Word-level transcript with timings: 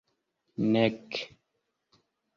nek 0.71 1.09